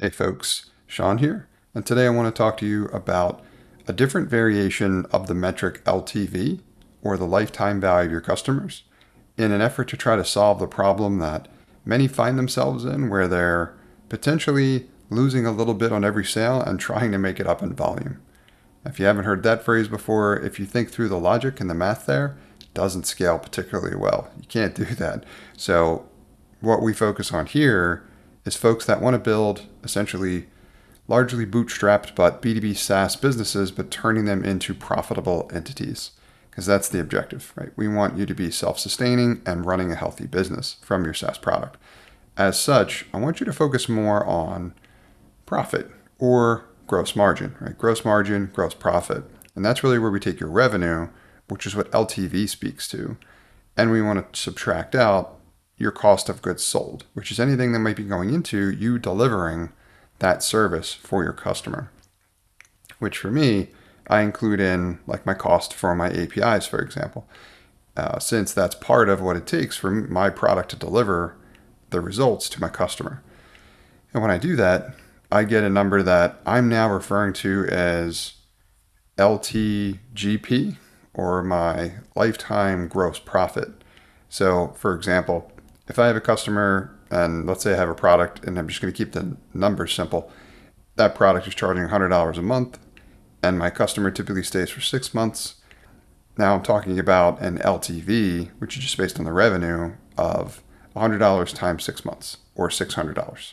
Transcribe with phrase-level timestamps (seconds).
[0.00, 3.44] Hey folks, Sean here, and today I want to talk to you about
[3.86, 6.60] a different variation of the metric LTV,
[7.02, 8.84] or the lifetime value of your customers,
[9.36, 11.48] in an effort to try to solve the problem that
[11.84, 13.76] many find themselves in where they're
[14.08, 17.74] potentially losing a little bit on every sale and trying to make it up in
[17.74, 18.22] volume.
[18.86, 21.74] If you haven't heard that phrase before, if you think through the logic and the
[21.74, 24.30] math there, it doesn't scale particularly well.
[24.40, 25.26] You can't do that.
[25.58, 26.08] So,
[26.62, 28.02] what we focus on here
[28.44, 30.46] is folks that want to build essentially
[31.08, 36.12] largely bootstrapped but B2B SaaS businesses, but turning them into profitable entities.
[36.50, 37.70] Because that's the objective, right?
[37.76, 41.38] We want you to be self sustaining and running a healthy business from your SaaS
[41.38, 41.76] product.
[42.36, 44.74] As such, I want you to focus more on
[45.46, 47.76] profit or gross margin, right?
[47.76, 49.24] Gross margin, gross profit.
[49.54, 51.08] And that's really where we take your revenue,
[51.48, 53.16] which is what LTV speaks to,
[53.76, 55.39] and we want to subtract out
[55.80, 59.72] your cost of goods sold, which is anything that might be going into you delivering
[60.18, 61.90] that service for your customer.
[62.98, 63.68] Which for me,
[64.06, 67.26] I include in like my cost for my APIs, for example,
[67.96, 71.34] uh, since that's part of what it takes for my product to deliver
[71.88, 73.22] the results to my customer.
[74.12, 74.94] And when I do that,
[75.32, 78.34] I get a number that I'm now referring to as
[79.16, 80.76] LTGP
[81.14, 83.68] or my lifetime gross profit.
[84.28, 85.50] So, for example,
[85.88, 88.80] if I have a customer and let's say I have a product and I'm just
[88.80, 90.30] going to keep the numbers simple,
[90.96, 92.78] that product is charging $100 a month
[93.42, 95.56] and my customer typically stays for six months.
[96.36, 100.62] Now I'm talking about an LTV, which is just based on the revenue of
[100.94, 103.52] $100 times six months or $600,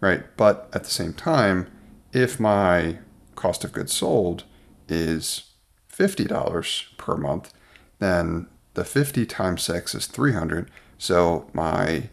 [0.00, 0.24] right?
[0.36, 1.70] But at the same time,
[2.12, 2.98] if my
[3.36, 4.44] cost of goods sold
[4.88, 5.50] is
[5.92, 7.52] $50 per month,
[7.98, 12.10] then the 50 times 6 is 300 so my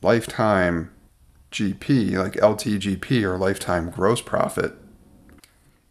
[0.00, 0.90] lifetime
[1.52, 4.72] GP, like LTGP or lifetime gross profit,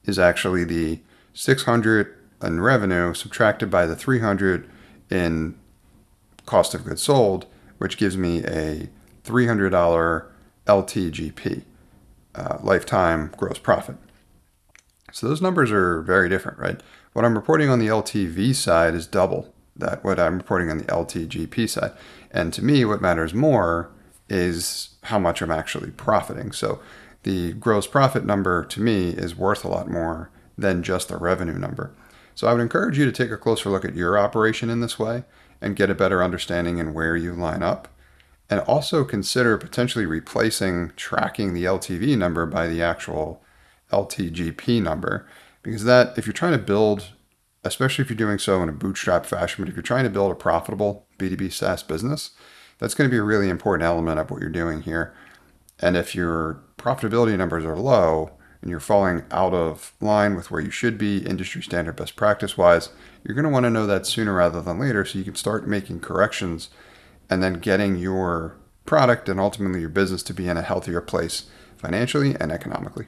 [0.06, 1.02] is actually the
[1.36, 4.68] 600 in revenue subtracted by the 300
[5.12, 5.56] in
[6.48, 7.46] cost of goods sold,
[7.78, 8.90] which gives me a
[9.24, 10.26] $300
[10.66, 11.64] LTGP,
[12.34, 13.98] uh, lifetime gross profit.
[15.12, 16.82] So those numbers are very different, right?
[17.14, 20.86] What I'm reporting on the LTV side is double that what I'm reporting on the
[20.86, 21.92] LTGP side.
[22.32, 23.92] And to me, what matters more
[24.30, 26.52] is how much I'm actually profiting.
[26.52, 26.80] So
[27.24, 31.58] the gross profit number to me is worth a lot more than just the revenue
[31.58, 31.92] number.
[32.34, 35.00] So I would encourage you to take a closer look at your operation in this
[35.00, 35.24] way
[35.62, 37.88] and get a better understanding in where you line up.
[38.50, 43.42] And also consider potentially replacing tracking the LTV number by the actual
[43.92, 45.26] LTGP number.
[45.64, 47.14] Because that, if you're trying to build
[47.66, 49.64] especially if you're doing so in a bootstrap fashion.
[49.64, 52.32] But if you're trying to build a profitable B2B SaaS business,
[52.78, 55.14] that's going to be a really important element of what you're doing here.
[55.80, 58.32] And if your profitability numbers are low
[58.62, 62.58] and you're falling out of line with where you should be, industry standard best practice
[62.58, 62.90] wise,
[63.24, 65.68] you're going to want to know that sooner rather than later so you can start
[65.68, 66.70] making corrections
[67.30, 71.50] and then getting your product and ultimately your business to be in a healthier place
[71.78, 73.08] financially and economically.